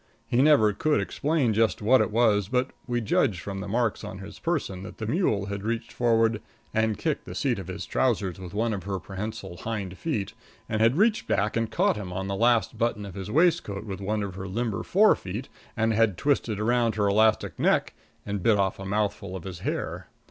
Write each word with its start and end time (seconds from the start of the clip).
He 0.25 0.41
never 0.41 0.73
could 0.73 0.99
explain 0.99 1.53
just 1.53 1.79
what 1.79 2.01
it 2.01 2.09
was, 2.09 2.47
but 2.47 2.71
we 2.87 3.01
judged 3.01 3.39
from 3.39 3.59
the 3.59 3.67
marks 3.67 4.03
on 4.03 4.17
his 4.17 4.39
person 4.39 4.81
that 4.81 4.97
the 4.97 5.05
mule 5.05 5.45
had 5.45 5.61
reached 5.61 5.93
forward 5.93 6.41
and 6.73 6.97
kicked 6.97 7.25
the 7.25 7.35
seat 7.35 7.59
of 7.59 7.67
his 7.67 7.85
trousers 7.85 8.39
with 8.39 8.51
one 8.55 8.73
of 8.73 8.85
her 8.85 8.97
prehensile 8.97 9.57
hind 9.57 9.95
feet; 9.99 10.33
and 10.67 10.81
had 10.81 10.97
reached 10.97 11.27
back 11.27 11.55
and 11.55 11.69
caught 11.69 11.97
him 11.97 12.11
on 12.11 12.25
the 12.27 12.33
last 12.35 12.79
button 12.79 13.05
of 13.05 13.13
his 13.13 13.29
waistcoat 13.29 13.85
with 13.85 14.01
one 14.01 14.23
of 14.23 14.33
her 14.33 14.47
limber 14.47 14.81
fore 14.81 15.15
feet; 15.15 15.49
and 15.77 15.93
had 15.93 16.17
twisted 16.17 16.59
around 16.59 16.95
her 16.95 17.07
elastic 17.07 17.59
neck 17.59 17.93
and 18.25 18.41
bit 18.41 18.57
off 18.57 18.79
a 18.79 18.85
mouthful 18.87 19.35
of 19.35 19.43
his 19.43 19.59
hair. 19.59 20.07